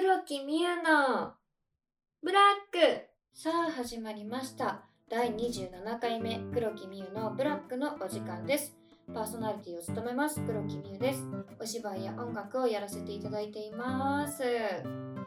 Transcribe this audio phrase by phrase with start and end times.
[0.00, 1.32] 黒木美優の
[2.22, 3.08] ブラック。
[3.34, 4.84] さあ始まりました。
[5.10, 8.76] 第27回目黒木美優のブラックのお時間です。
[9.12, 11.26] パーソナリティを務めます黒木美優です。
[11.60, 14.44] お芝居や音楽をやらせていただいています。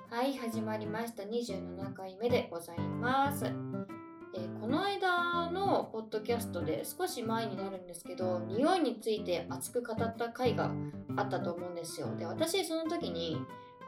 [0.09, 1.23] はい始まりました。
[1.23, 3.43] 27回目でございます。
[3.43, 10.71] えーこの間のポッドキャストで少し前になるんですけど匂いについて熱く語った回が
[11.17, 12.15] あったと思うんですよ。
[12.15, 13.37] で私その時に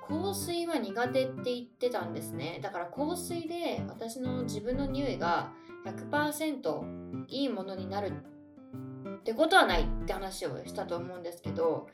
[0.07, 2.59] 香水は苦手って言ってたんですね。
[2.61, 5.52] だから香水で私の自分の匂いが
[5.85, 8.11] 100%いいものになる
[9.17, 11.88] ってことはないって話をしたと思うんですけど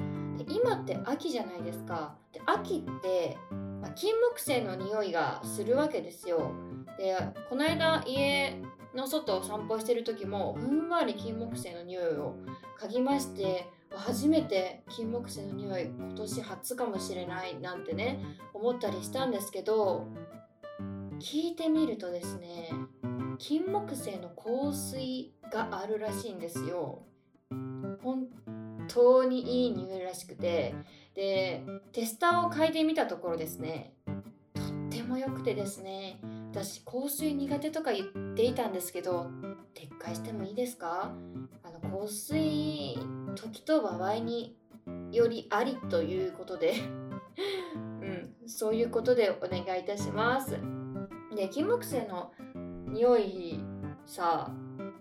[0.48, 2.16] 今って秋じゃないですか。
[2.32, 3.38] で秋って、
[3.82, 6.52] まあ金木犀の匂いがするわけですよ。
[6.98, 7.18] で
[7.50, 8.62] この間家
[8.96, 12.36] の外を散歩してる時もふんわり金木犀の匂いを
[12.80, 20.08] 嗅ぎまして初めて金木犀の匂い今年初かもしれないなんてね思ったりしたんですけど
[21.20, 22.70] 聞いてみるとですね
[23.38, 27.04] 金木犀の香水があるらしいんですよ。
[28.04, 28.28] 本
[28.88, 30.76] 当にいい匂いらしくて。
[31.16, 33.94] でテスターを嗅いでみたところですね
[34.54, 36.22] とっても良くてですね
[36.54, 39.30] 私香水苦手とか言っていたんですけど
[39.74, 41.12] 撤回してもいいですか？
[41.64, 42.98] あの香水
[43.36, 44.56] 時と場合に
[45.12, 46.74] よりありということで
[47.76, 50.58] うんそういうことでお願いいたします。
[51.36, 52.32] で金木犀の
[52.88, 53.60] 匂い
[54.06, 54.52] さ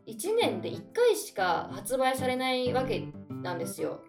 [0.06, 3.08] 1年で1回しか発売されないわけ
[3.42, 4.00] なんですよ。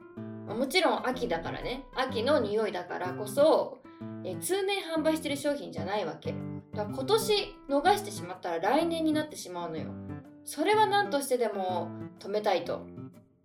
[0.48, 1.86] もちろん秋だからね。
[1.96, 3.80] 秋の匂いだからこそ
[4.24, 6.34] え通年販売してる商品じゃないわけ。
[6.74, 9.86] だから今年逃してしまったら来年になってしまうのよ。
[10.44, 11.90] それは何としてでも
[12.20, 12.86] 止めたいと。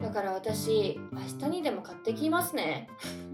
[0.05, 2.91] だから私明日にでも買ってきますね。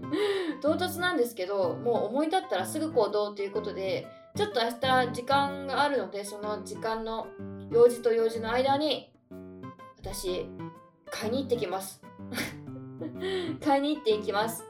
[0.63, 7.27] 唐突なんですけどもう思い立ったらすぐ行動ということでちょっと明日時間があるのでその時間の
[7.71, 9.13] 用事と用事の間に
[9.99, 10.45] 私
[11.09, 12.01] 買いに行ってきます。
[13.61, 14.63] 買いに行っていきます。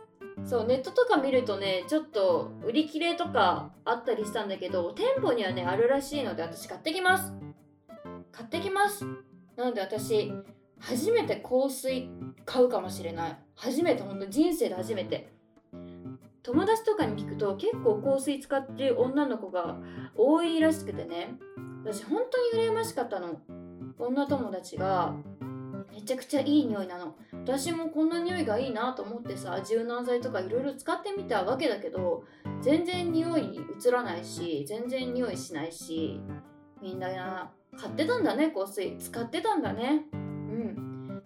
[0.43, 7.31] そうネットとか見るとねちょっと売り切れとかあったりしたんだけど店舗にはねあるらしいので私買ってきます。
[8.31, 9.05] 買ってきます。
[9.55, 10.33] なので私
[10.81, 12.09] 初めて香水
[12.43, 13.37] 買うかもしれない。
[13.55, 15.31] 初めて本当人生で初めて。
[16.43, 19.77] 友達とかに聞くと結構香水使ってる女の子が
[20.15, 21.35] 多いらしくてね。
[21.83, 23.39] 私本当に羨ましかったの。
[23.99, 25.15] 女友達が
[25.93, 27.15] めちゃくちゃいい匂いなの。
[27.31, 32.23] 私もこんな匂いがいいなと思ってさ柔軟剤とかいろいろ使ってみたわけだけど
[32.61, 36.19] 全然匂い移らないし全然匂いしないし
[36.81, 38.97] みんな買ってたんだね香水。
[38.97, 40.05] 使ってたんだね。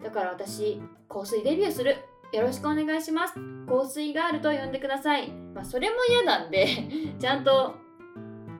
[0.06, 1.96] だから私香水デビューする。
[2.32, 3.34] よろしくお願いします。
[3.68, 5.32] 香水ガールと呼んでください。
[5.52, 6.68] まあそれも嫌なんで
[7.18, 7.74] ちゃんと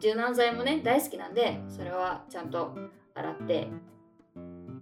[0.00, 2.74] 柔軟剤もね大好きなんでそれはちゃんと
[3.14, 3.68] 洗って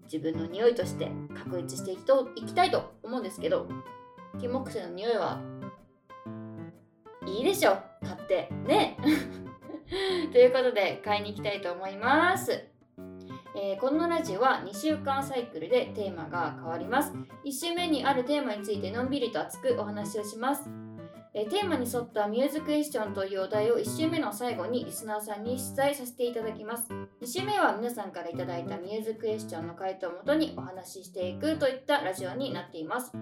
[0.05, 3.69] 自分の匂いとして確立していきといきたいと思うんですけど
[4.41, 5.43] 金木犀の匂いは
[7.27, 7.77] いいでしょ。
[8.03, 8.49] 買って。
[8.67, 8.97] ね。
[10.33, 12.74] ということで買いに行きたいと思います。
[13.57, 17.13] えーこのラジオは2週間サイクルでテーマが変わります。
[17.45, 20.69] 1週目にあるテーマについてのんびりと熱くお話をします。
[21.37, 26.89] えテーマに沿ったミューズクエスチョンというお題を1週目の最後にリスナーさんに出題させていただきます。
[26.93, 33.13] 2週目は皆さんからいただいたミューズクエスチョンの回答をもとにお話ししていくといったラジオになっています。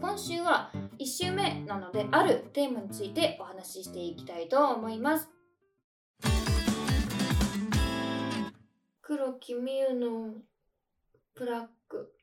[0.00, 5.37] 今週は1週目なのであるテーマについてお話ししていきたいと思います。
[9.28, 10.32] 黒木美優の
[11.34, 12.14] ブラック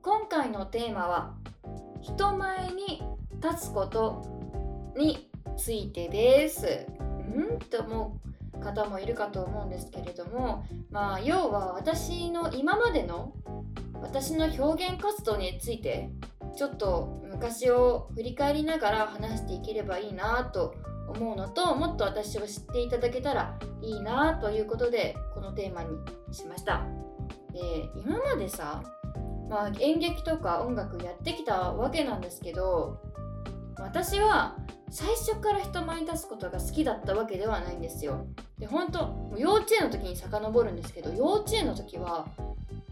[0.00, 1.34] 今回のテーマは
[2.00, 3.02] 人前に
[3.42, 4.24] 立つこと
[4.96, 5.28] に
[5.58, 6.86] ついてです。
[7.36, 7.58] うん？
[7.58, 8.18] と思
[8.54, 13.34] う方もいるかと思うんですけれどもまあ要は私の今までの
[14.00, 16.08] 私の表現活動について
[16.56, 20.74] ちょっと昔を振り返りながら話していければいいなと
[21.08, 25.96] 思うのともっと私を知っていただけたらいいなということでこのテーマに
[26.32, 26.84] しました。
[27.52, 28.82] で今までさ、
[29.48, 33.00] まあ、演劇とか音楽やってきたわけなんですけど
[33.78, 34.56] 私は
[34.90, 38.26] 最初から人前に立つことが好きだったわけではないんですよ。
[38.58, 42.26] で本当幼稚園の時に遡るんですけど幼稚園の時は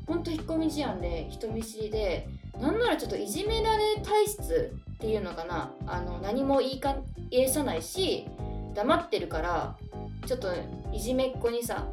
[0.06, 2.28] 本当引っ込み思案で人見知りで
[2.60, 5.72] なんならちょっといじめられ体質っていうのかな。
[5.86, 7.02] あの何も言い返
[7.48, 8.28] さないし
[8.74, 9.76] 黙ってるから
[10.26, 10.48] ちょっと
[10.92, 11.88] いじめっ子にさ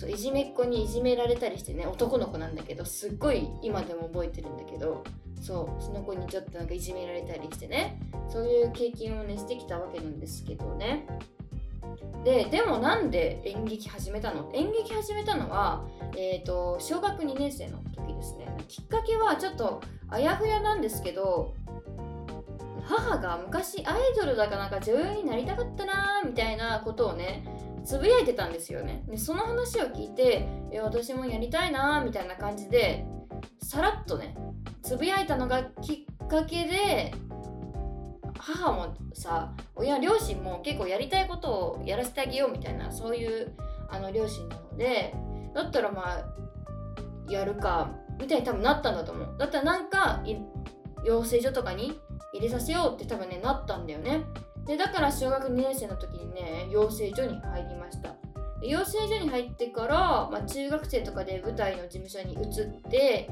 [0.00, 5.04] そういじめっ子にいじめられたりしてね男の子なんだけどすっごい今でも覚えてるんだけど
[5.42, 8.00] そうその子にちょっとなんかいじめられたりしてね
[8.30, 11.06] そういう経験をねしてきたわけなんですけどね。
[12.24, 14.50] ででもなんで演劇始めたの？
[14.54, 15.86] 演劇始めたのは、
[16.16, 18.46] えーと、小学2年生の時ですね。
[18.68, 21.54] きっかけはちょっとあやふやなんですけど
[22.84, 27.44] 母が昔アイドルだかなんか女優になりたかったなーみたいなことをね
[27.84, 29.04] つぶやいてたんですよね。
[29.08, 33.06] でその話を聞いてい私もやりたいなみたいな感じで
[33.62, 34.36] さらっとね
[34.82, 37.14] つぶやいたのがきっかけで
[38.38, 43.54] 母もさ親両親も結構やりたいことをやらせてあげようみたいなそういう
[43.88, 45.14] あの両親なので
[45.54, 46.24] だったらまあ
[47.30, 49.36] やるかみたいに多分なったんだと思う。
[49.38, 50.22] だったらなんか
[51.04, 51.98] 養成所とかに
[52.34, 54.22] 入れさせようって多分ねなったんだよね。
[54.70, 58.14] でだから小学2年生の時にね養成所に入りました。
[58.62, 63.28] 養成所に入ってから、まあ、中学生とかで舞台の事務所に移って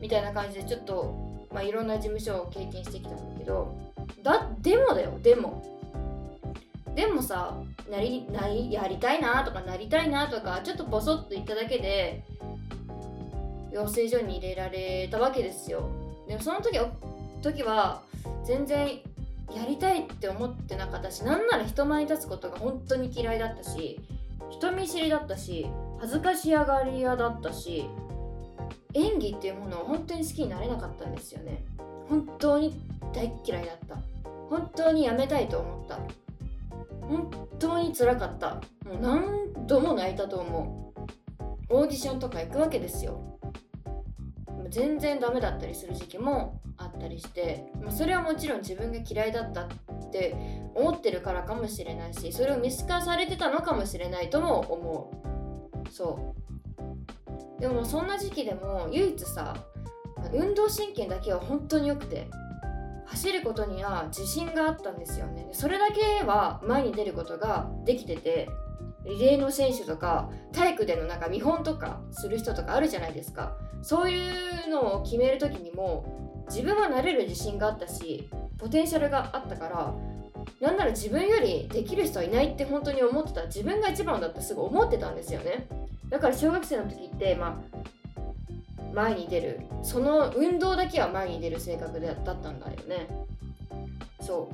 [0.00, 3.78] みたいな感じでちょっと、まあ、いろんな事務所を経験してきたんだけど
[4.24, 5.62] だでもだよでも。
[6.96, 7.56] でもさ
[7.88, 12.24] なりなりやりたいなとかなりたいなとかちょっとボソッと言っただけで
[13.70, 15.88] 養成所に入れられたわけですよ。
[16.26, 16.80] でもその時
[17.42, 18.02] 時は
[18.44, 19.00] 全然
[19.54, 24.00] やりたいって思ってなかったしなんなら人前に立つことが本当に嫌いだったし
[24.50, 25.66] 人見知りだったし
[25.98, 27.88] 恥ずかしやがり屋だったし
[28.94, 31.64] 演技っていうものを本当に好きになれなかったんですよね。
[32.08, 32.74] 本当に
[33.12, 33.96] 大嫌いだった。
[34.48, 35.98] 本当にやめたいと思った。
[37.06, 38.56] 本当につらかった。
[38.84, 40.92] もう何度も泣いたと思
[41.70, 41.74] う。
[41.74, 43.20] オーディションとか行くわけですよ。
[44.70, 46.60] 全然ダメだったりする時期も
[46.96, 49.68] ったりして、まあ、それはもちろん自分が嫌いだったっ
[50.10, 50.36] て
[50.74, 55.12] 思ってるからかもしれないしそれを見透かされてたのかもしれないとも思
[55.84, 55.90] う。
[55.90, 56.34] そ
[57.58, 57.60] う。
[57.60, 59.54] でもそんな時期でも唯一さ
[60.32, 62.28] 運動神経だけは本当に良くて
[63.06, 65.48] 走ることには自信があったんですよね。
[65.52, 68.48] それだけは前に出ることができてて
[69.04, 73.56] リレーの選手とか体育でのなんか見本とかする人とかあるじゃないですか。
[73.82, 78.28] そういうのを決める時にも自分はなれる自信があったし
[78.58, 79.94] ポテンシャルがあったから
[80.60, 83.46] なんなら自分よりできる人はいないって本当に思ってた。
[83.46, 85.66] 自分が一番だってすぐ思ってたんですよね。
[86.08, 87.80] だから小学生の時ってまあ
[88.94, 89.60] 前に出る。
[89.82, 93.06] その運動だけは前に出る性格だったんだよね。
[94.20, 94.50] そ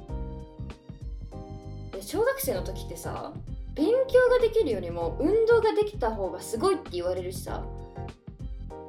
[1.93, 1.93] う。
[1.93, 3.33] で小学生の時ってさ
[3.75, 3.93] 勉強
[4.31, 7.65] ができるよりも運動ができた方がすごいって言われるしさ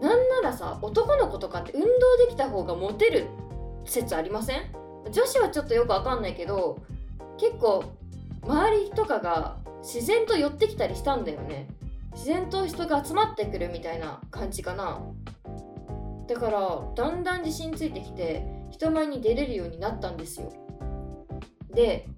[0.01, 3.27] なんならさ男の子とかって運動できた方がモテる
[3.85, 4.61] 説ありません？
[5.11, 6.79] 女子はちょっとよくわかんないけど
[7.37, 7.83] 結構
[8.43, 11.67] 周りとかが自然と寄ってきたりしたんだよね。
[12.13, 15.01] 自然と人が集まってくるみたいな感じかな。
[16.27, 20.51] だからだんだん自信ついてきて人前に出れるようになったんですよ。
[21.73, 22.09] で、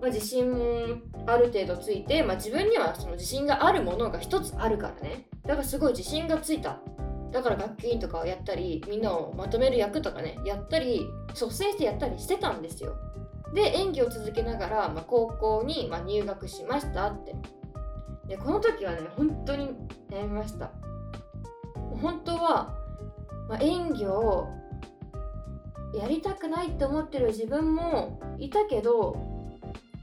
[0.00, 0.86] まあ、自信も
[1.26, 5.26] ある程度ついて、まあ、自分にはその自信があるものが一つあるからね。
[5.44, 6.78] だからすごい自信がついた。
[7.30, 12.96] だから学級委員とかをやったりみんなをまとめる役とかねやったり率先してやったりしてたんですよ。
[13.54, 17.34] で演技を続けながら、まあ、高校にま入学しましたって。
[18.26, 19.70] でこの時はね本当に
[20.10, 20.70] 悩みました。
[22.00, 22.74] 本当は、
[23.48, 24.48] まあ、演技を
[25.94, 29.29] やりたくないって思ってる自分もいたけど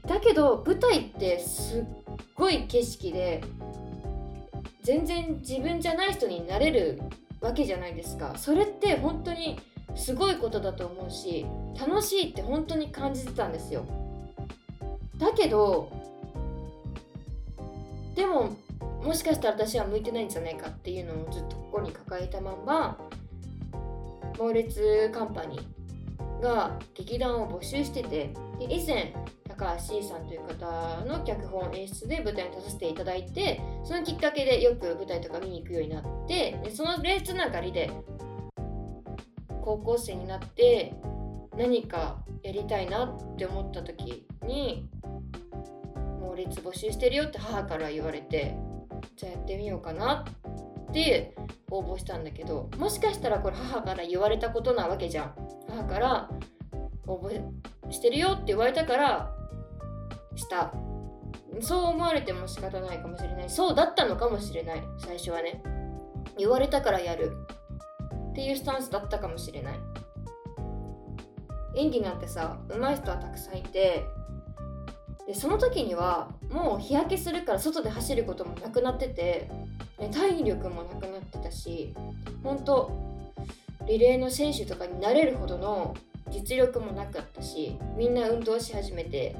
[0.08, 1.84] だけど舞台ってすっ
[2.34, 3.44] ごい景色で
[4.82, 7.00] 全然自分じゃない人になれる
[7.40, 8.34] わけじゃないですか。
[8.36, 9.60] それって本当に
[9.94, 11.44] すごいことだと思うし
[11.78, 13.84] 楽しいって本当に感じてたんですよ。
[15.18, 15.90] だけど
[18.14, 18.56] でも
[19.02, 22.98] もしかしたら私は向いてないんじゃないかっていうのをずっとここに抱えたまんま
[24.38, 29.14] 猛烈カンパニーが劇団を募集しててで以前
[29.58, 37.90] 高橋 C さんという方の脚本演出で舞台に立たせていただいてそのきっかけでよく舞台とか見に行くようになってでそのレース流れで
[39.62, 40.94] 高校生になって
[41.56, 44.88] 何かやりたいなって思った時に
[46.20, 48.56] 猛烈募集してるよって母から言われて
[49.16, 50.24] じゃあやってみようかな
[50.88, 51.34] って
[51.70, 55.34] 応募したんだけどもしかしたらこれ母から言われたことなわけじゃん。
[55.68, 56.30] 母から
[57.06, 57.42] 応募
[57.90, 59.37] してるよって言われたから
[60.38, 60.72] した。
[61.60, 63.50] そう思われても仕方ないかもしれない。
[63.50, 64.82] そうだったのかもしれない。
[64.98, 65.62] 最初はね。
[66.36, 67.36] 言われたからやる。
[68.30, 69.78] っていうスタンスだったかもしれない。
[71.76, 74.04] 演技なんてさ上手い人はたくさんいて。
[75.26, 79.50] でその時にはもう日焼けするから外で走ることもなくなってて。
[80.12, 81.94] 体力もなくなってたし
[82.44, 82.90] 本当
[83.86, 85.94] リレーの選手とかになれるほどの
[86.30, 89.34] 実力もなかったしみんな運動し始めて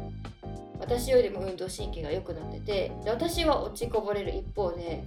[0.80, 5.04] 私よりも運動神経が良くなっててで私は落ちこぼれる一方で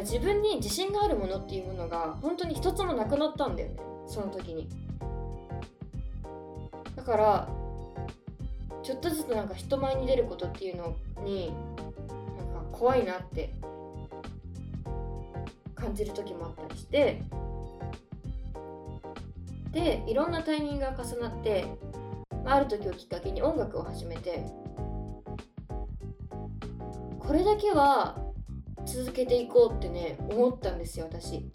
[0.00, 3.76] 自分に自信があるものっていうものが本当に一つもなくなったんだよね。
[4.06, 4.68] その時に。
[6.94, 7.48] だから
[8.82, 11.52] ちょっとずつなんか人前に出ることっていうのに
[12.36, 13.52] なんか怖いなって
[15.74, 17.22] 感じる時もあったりして
[19.72, 21.66] でいろんなタイミングが重なって
[22.44, 24.46] ある時をきっかけに音楽を始めて
[27.28, 28.16] これだけは
[28.86, 31.46] 続けていこうってね思ったんですよ私。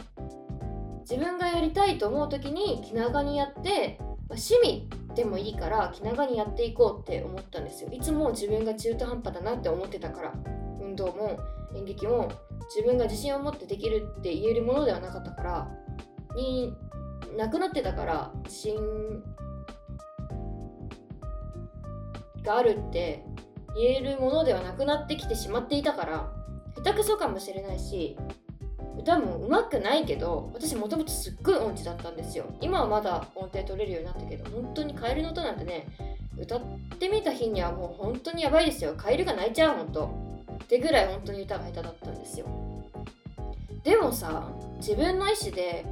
[1.01, 7.89] 自分がやりたいと思う時に気長にやって、まあ、趣味でもいいから気長にやっていこうって思ったんですよ。
[7.91, 10.33] いつも自分が中途半端だなって思ってたから。
[10.79, 11.39] 運動も
[11.73, 12.31] 演劇も
[12.75, 15.71] 自分が自信を持ってできるって言えるものではなかったから
[16.35, 16.75] に
[17.35, 18.75] なくなってたから自信
[22.43, 23.25] があるって
[23.75, 26.31] 言えるものではなくなってきてしまっていたから
[26.75, 28.17] 下手くそかもしれないし
[28.97, 32.45] 歌も上手くないけど私もともとすっごい音痴だったんですよ。
[32.61, 35.87] 今はまだ音程取れるようになったけど本当にカエルの音なんてね
[36.37, 36.61] 歌っ
[36.99, 38.93] てみた日にはもう本当にやばいですよ。
[38.95, 40.05] カエルが泣いちゃう本当
[40.53, 42.45] ってぐらい本当に歌が下手だったんですよ。
[43.83, 45.85] でもさ自分の意思で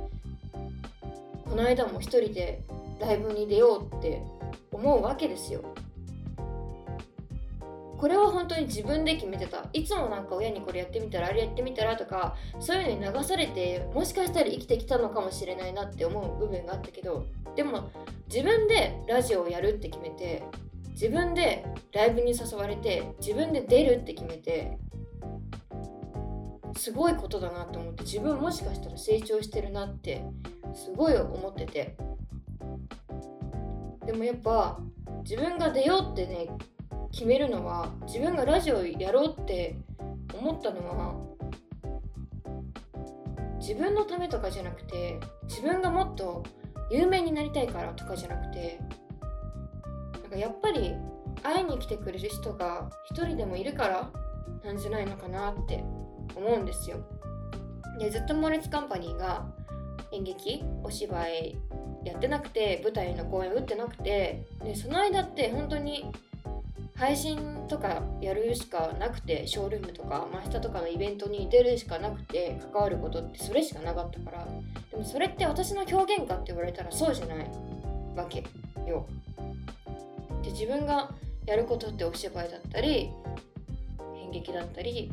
[1.44, 2.64] この間も一人で
[3.00, 4.22] ライブに出ようって
[4.72, 5.62] 思うわけですよ。
[8.02, 9.64] これは本当に自分で決めてた。
[9.74, 17.92] いつもなんか親にこれやってみたらあれやってみたらとかそういうのに流されてもしかしたら生きてきたのかもしれないなって思う部分があったけどでも
[18.28, 20.42] 自分でラジオをやるって決めて
[20.94, 24.80] 自分でライブに誘われて自分で出るって決めて
[26.76, 30.26] すごいことだなと思って自分もしかしたら成長してるなって
[30.74, 31.96] すごい思ってて。
[34.08, 34.80] でもやっぱ
[35.24, 36.48] 自分が出ようってね
[37.12, 39.78] 決めるのは自分がラジオやろうって
[40.34, 41.32] 思ったのは
[43.60, 46.44] 自分のためとかじゃなくて自分がもっと
[46.90, 48.80] 有名になりたいからとかじゃなくて
[50.24, 50.96] なんかやっぱり
[51.44, 54.10] 会いに来てくれる人が一人でもいるから
[54.64, 55.84] なんじゃないのかなって
[56.36, 56.98] 思うんですよ。
[58.00, 59.46] でずっとモレツカンパニーが
[60.12, 61.58] 演劇お芝居
[62.04, 66.12] やってなくて舞台の公演打ってなくてでその間って本当に
[67.02, 74.48] 配信とかやるしかなくてショールームとか真下とかのイベントに出るしかなくて関わることってそれしかなかったから。
[74.92, 77.50] でもそれって私の表現かって言われたらそうじゃない
[78.16, 78.44] わけ
[78.88, 79.08] よ。
[80.44, 81.10] で自分が
[81.48, 83.10] やることってお芝居だったり
[84.24, 85.12] 演劇だったり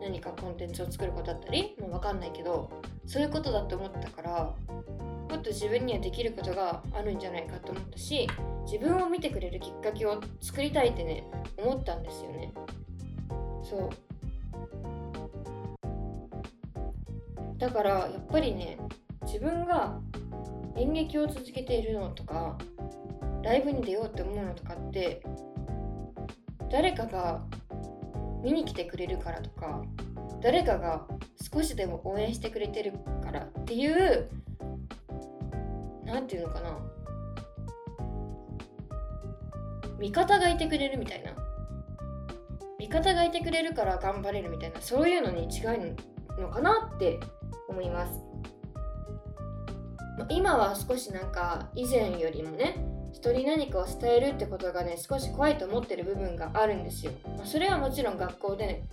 [0.00, 2.70] 何かコンテンツを作ることだったりもう分かんないけど
[3.06, 4.54] そういうことだと思ったから
[5.32, 8.28] もっと自分にはできることがあるんじゃないかと思ったし
[8.70, 11.24] 自分を見てくれるきっかけを作りたいってね
[11.56, 12.52] 思ったんですよね。
[13.64, 13.90] そう。
[17.56, 18.76] だからやっぱりね
[19.22, 19.98] 自分が
[20.76, 22.58] 演劇を続けているのとか
[23.42, 25.22] ライブに出ようって思うのとかって
[26.70, 27.42] 誰かが
[28.42, 29.82] 見に来てくれるからとか
[30.42, 31.06] 誰かが
[31.54, 32.92] 少しでも応援してくれてる
[33.24, 34.28] からっていう
[36.12, 36.78] 何て言うのかな。
[39.98, 41.32] 味方がいてくれるみたいな。
[42.78, 44.80] 味方がいてくれるから頑張れるみたいな。
[44.82, 45.96] そういうのに違う
[46.38, 47.18] のかなって
[47.68, 48.20] 思います。
[50.28, 52.76] 今は少しなんか以前よりもね
[53.12, 58.84] 人に何かを伝えるってことがね少し怖いと思ってる部分があるんですよ、ま、それはもちろん学校で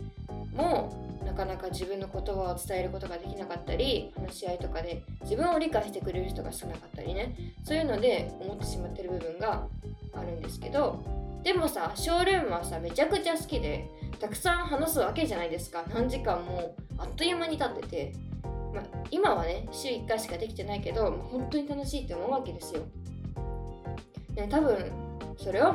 [0.53, 1.08] も
[1.39, 7.33] かなか自分の言葉を伝えることができなかったり話し合いとかで自分を理解してくれる人が少なかったりね。
[7.63, 9.65] そういうので思ってしまってる部分が
[10.13, 11.03] あるんですけど
[11.43, 15.85] でもさショールームはさめちゃくちゃ好きでたくさん話すわけじゃないですか。
[15.93, 18.13] 何時間もあっという間に経ってて、
[18.73, 22.81] ま、今はね週1回しかできてないけど、ま、本当に楽しいって思うわけですよ、
[24.35, 24.91] ね、多分
[25.37, 25.73] それは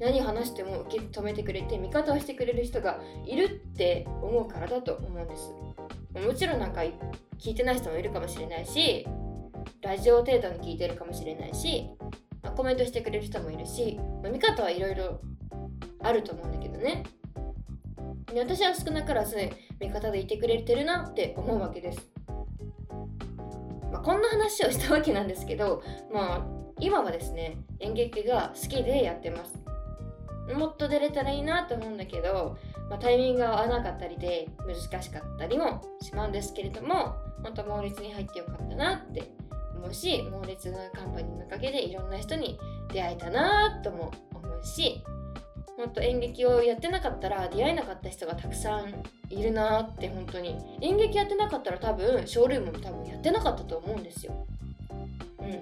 [0.00, 5.52] 何話しても受け止めてくれて味方をしてくれる人がいるって思うからだと思うんです。
[6.26, 6.80] もちろんなんか
[7.38, 9.06] 聞いてない人もいるかもしれないし
[9.82, 11.88] ラジオ程度に聞いてるかもしれないし
[12.56, 15.20] コメントしてくれる人もいるし、見方はいろいろ
[16.02, 17.04] あると思うんだけどね。
[18.32, 19.36] で私は少なからず
[19.80, 22.10] 味方でいてくれてるなって思うわけです、
[23.90, 26.46] まあ、こんな話をしたわけなんですけどまあ
[26.78, 29.59] 今はですね演劇が好きでやってます。
[30.54, 32.56] もっと出れたらいいなと思うんだけど
[32.90, 39.30] まあ、タイミングが合わなかったりで難しかったりもしまうんですけれども本当猛烈に入ってよかったなって
[39.76, 42.58] 思うし猛烈なカンパニーのおかげでいろんな人に
[42.92, 45.04] 出会えたなとも思うし
[45.76, 48.92] 本当演劇をやってなかったら出会えなかった人がたくさん
[49.30, 50.58] いるなって本当に。
[50.82, 54.46] 演劇やってなかったら多分ショールームも多分やってなかったと思うんですよ。
[55.38, 55.54] うん、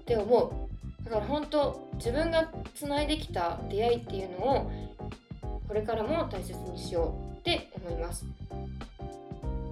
[0.00, 0.68] って思
[1.00, 1.04] う。
[1.04, 4.70] だから本当自分がつないできた出会いっていうのを
[5.68, 8.24] これからも大切にしようって思います。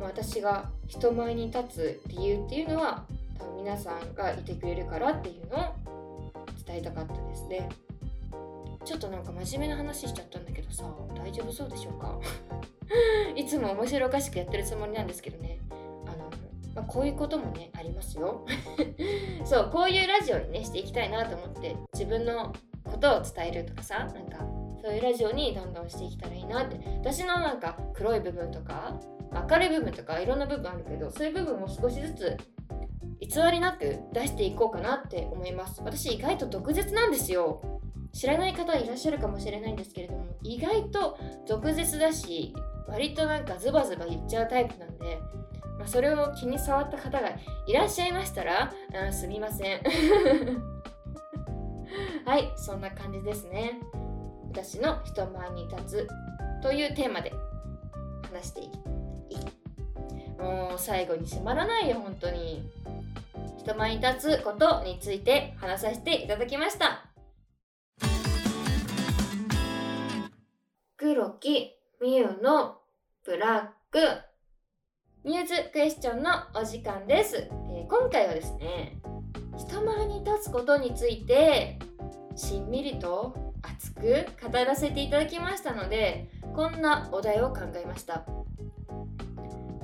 [0.01, 3.05] 私が人前に立つ理由っていうのは
[3.39, 6.33] 多分皆さんがいてくれるからっていうのを
[6.67, 7.69] 伝えたかったですね。
[8.85, 10.85] ちょっとなんか真面目な話しちゃったんだけどさ
[11.17, 12.19] 大丈夫そうでしょうか？
[13.35, 15.54] いつも面白おかしくやってるつもりなんですけどね、
[16.75, 18.45] まあ、こういうこともねありますよ。
[19.45, 22.53] そうこういうラジオにねしていきたいなと思って自分の
[22.85, 24.39] ことを伝えるとかさなんか
[24.83, 26.79] そういうラジオにどんどんしていけたらいいなって。
[26.99, 28.99] 私のなんか黒い部分とか
[29.49, 32.37] 明るい部分とかいろんな部分あるけどそういう部分を少しずつ
[33.21, 35.81] 偽りなく出していこうかなって思います。
[35.83, 37.61] 私意外と毒舌なんですよ。
[38.13, 42.55] 知らない方はいらっしゃるかもしれないんですけれども意外と毒舌だし
[42.87, 45.19] 割となんかズバズバ言っちゃうタイプなんで、
[45.79, 47.31] まあ、それを気に障った方が
[47.67, 48.73] いらっしゃいましたら、
[49.07, 49.81] うん、すみません。
[52.25, 53.81] はいそんな感じですね。
[54.51, 56.09] 私の人前に立つ
[56.63, 57.33] というテーマで
[58.23, 58.79] 話していき
[60.39, 62.63] もう最後に閉まらないよ本当に。
[63.59, 67.07] 人前に立つことについて話させていただきました。
[70.97, 72.79] 黒木みゆの
[73.25, 74.34] ブラック。
[75.25, 78.99] ミューズクエスチョンのお時間です、えー、今回はですね
[79.57, 81.79] 人前に立つことについて
[82.37, 88.25] しんみりと熱く語らせていただきましたのでこんなお題を考えました。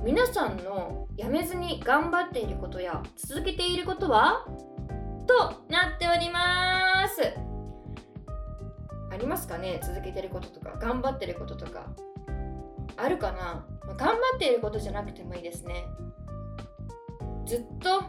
[0.05, 4.45] 皆さんのやめずに頑張っていることや続けていることは？
[5.27, 7.23] となっております。
[9.11, 9.81] ありますかね？
[9.83, 11.87] 続けてることとか頑張ってることとか。
[12.99, 13.67] あるかな？
[13.97, 15.87] 頑張っていることじゃなくてもいいですね
[17.47, 18.05] ずっと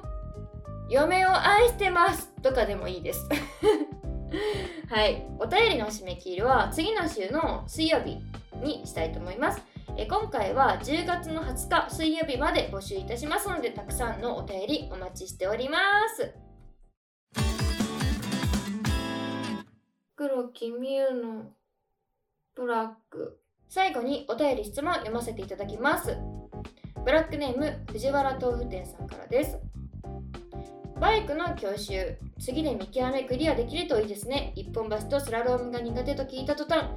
[0.89, 3.27] 嫁を愛してますとかでもいいです
[4.87, 5.25] はい。
[5.39, 8.19] お便りの締め切りは次の週の水曜日
[8.57, 9.61] にしたいと思います。
[9.97, 15.77] え今回は10月の20日水曜日まで募集いたしますので、たくさんのお便りお待ちしておりま
[16.15, 16.33] す。
[20.15, 21.51] 黒木美優の
[22.55, 23.40] ブラック。
[23.73, 26.17] 最後にお便り質問読ませていただきます。
[27.05, 29.57] ブラックネーム藤原豆腐店さんからです。
[30.99, 36.89] バイクの教習次で見極めクリアできるといいですね一本橋とスラロームが苦手と聞いた途端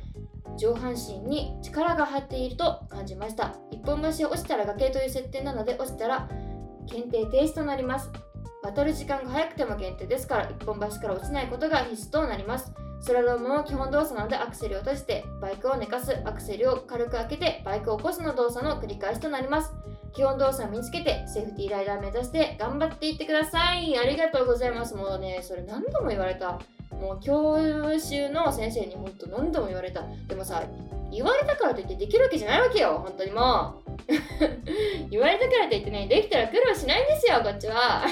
[0.59, 6.29] 上半身に力が入っていると感じました一本橋を落ちたら崖という設定なので落ちたら
[6.87, 8.11] 検定停止となります
[8.63, 12.73] 渡る時間が早くても限定ですから一本橋から落ちないことが必須となります
[13.05, 19.75] スラロームも基本動作なのでアクセルを閉じてバイクを寝かすアクセルを軽く開けてバイクを起こすの動作の繰り返しとなります
[20.15, 23.99] 基本動作を身につけてセーフティーライダー目指して頑張っていってください。
[23.99, 24.95] ありがとうございます。
[24.95, 26.61] もうね、それ何度も言われた。
[26.93, 27.59] もう教
[27.99, 30.05] 習の先生にほんと何度も言われた。
[30.29, 30.63] でもさ、
[31.11, 33.01] 言われたからといってできるわけじゃないわけよ。
[33.05, 33.91] 本当にもう。
[35.11, 38.05] 言われたからといってね、できたら苦労しないんですよ、こっちは。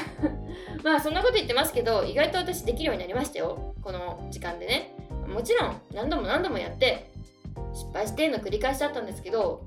[0.83, 3.75] まあそんなこと言ってますけど、意外と私できるようになりましたよ。
[3.83, 4.95] この時間でね。
[5.27, 7.11] もちろん何度も何度もやって、
[7.73, 9.65] 失敗しての繰り返しだったんですけど、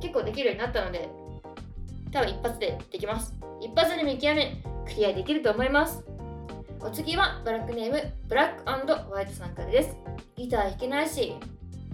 [0.00, 1.08] 結構できるようになったので、
[2.12, 3.34] 多分一発でできます。
[3.60, 6.04] 一発で見極め、クリアできると思います。
[6.80, 9.96] お次はブラックネーム、ブラックホワイトさんからです。
[10.36, 11.36] ギター弾けないし、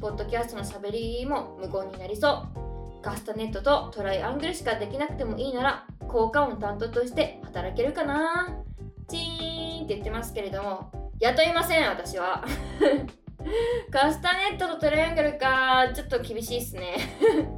[0.01, 2.68] ポッドキャストのしゃべりも無言になりそう。
[3.09, 8.63] カスタネットとトライアングルしかできなくてもいいなら、効果音担当として働けるかな
[9.09, 12.45] チーンって言ってますけれども、雇いません、私は。
[13.91, 16.97] カスタネットとトライアングルか、ちょっと厳しいっすね。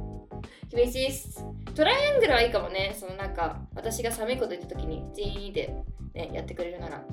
[0.73, 1.45] 厳しいっす。
[1.75, 2.95] トライアングルはいいかもね。
[2.97, 5.75] そのなんか、私が寒いこと言った時に、ジーンって、
[6.13, 7.03] ね、やってくれるなら。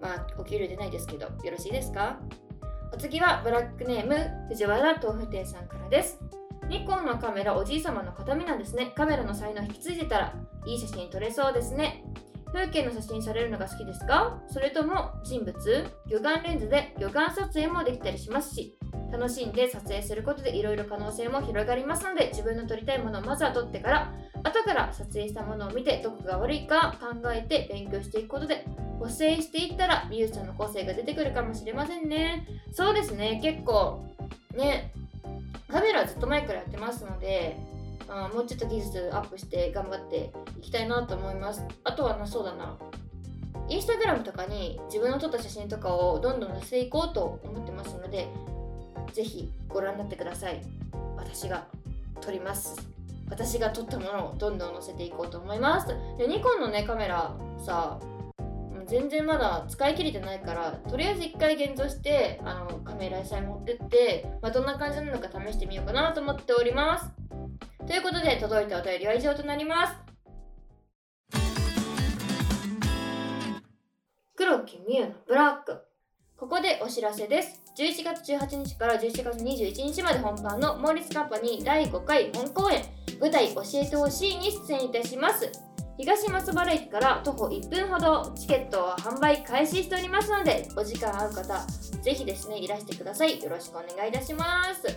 [0.00, 2.18] まあ、お給料出ないですけど、よろしいですか？
[2.92, 6.18] お次は、ブラックネーム、藤原豆腐店さんからです。
[6.68, 8.92] ニコンのカメラおじい様の形見なんですね。
[8.96, 10.34] カメラの才能引き継いでたら、
[10.66, 12.04] いい写真撮れそうですね。
[12.52, 14.40] 風景の写真されるのが好きですか？
[14.48, 15.54] それとも人物？
[16.06, 18.78] 魚眼レンズで魚眼撮影もできたりしますし
[19.10, 28.64] 楽しんで撮影することでいろいろ可能性も広がりますので自分の撮りたいものをまずは撮ってから後から撮影したものを見てどこが悪いか考えて勉強していくことで
[29.00, 34.06] 補正していったら美術さんの個性が出てくるかもしれませんねそうですね結構
[34.56, 34.92] ね
[35.74, 37.58] カメラずっと前からやってますので、
[38.08, 41.64] あもうちょっと技術アップして頑張っていきたいなと思います。
[41.82, 42.78] あとはなそうだな。
[43.68, 48.28] インスタグラムとかに自分の撮った写真とかをどんどん載せていこうと思ってますので
[49.14, 50.62] ぜひご覧になってください。
[51.16, 51.66] 私が
[52.20, 52.80] 撮ります。
[53.28, 55.88] 私が撮ったものをどんどん載せていこうと思います。
[56.18, 57.98] でニコンのねカメラさ
[58.86, 67.10] 全然まだ使い切れてないからとりあえず1回現像してあのカメラ屋さんに持ってって、まあ、どんな感じなのか試してみようかなと思っております。
[67.86, 69.94] ということで届いたお便りは以上となります。
[74.36, 75.80] 黒木美優のブラック。
[76.36, 77.62] ここでお知らせです。
[77.78, 82.82] 11月18日から11月21日まで本番のモーリスカンパニー第5回本公演。
[83.20, 85.73] 舞台教えてほしいに出演いたします。
[85.96, 91.64] 東松原駅から徒歩1分ほどチケットを販売開始しておりますのでお時間合う方
[92.02, 93.42] ぜひですねいらしてください。
[93.42, 94.88] よろしくお願いいたします。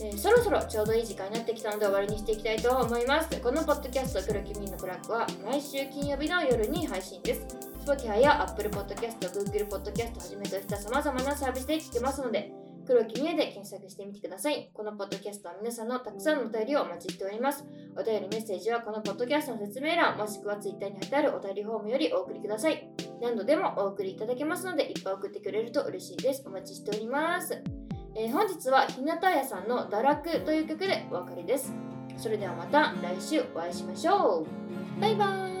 [0.00, 3.40] えー、そろそろちょうどいい時間になってきたので終わりにしていきたいと思います。
[3.40, 7.46] このポッドキャスト黒木ミーのクラックは毎週金曜日の夜に配信です。
[7.84, 12.52] Spotify や Apple Podcast、Google Podcast はじめとした様々なサービスで聞けますので
[12.86, 14.70] 黒木美恵で検索してみてください。
[14.74, 17.64] このポッドキャストは皆さんのたくさんのお便りをお待ちしております。
[17.96, 22.88] お便りメッセージはこのポッドキャストの説明欄、もしくは Twitter に貼ってあるお便りフォームよりお送りください。
[23.22, 26.42] 何度でもお送りいただけますので、いっぱい送ってくれると嬉しいです。
[26.46, 27.62] お待ちしております。
[28.16, 31.72] えー、本日は日向彩さんの堕落という曲でお別れです。
[32.16, 34.46] それではまた来週お会いしましょ
[34.98, 35.00] う。
[35.00, 35.53] バイバーイ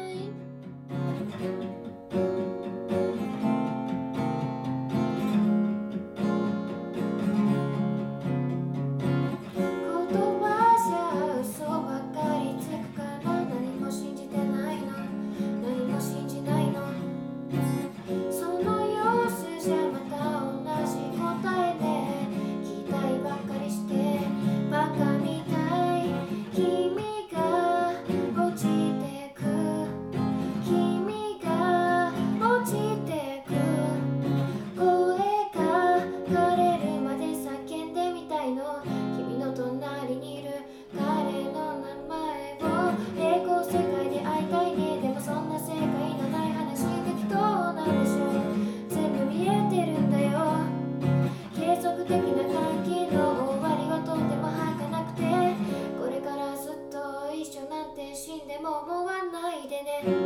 [59.84, 60.23] 黒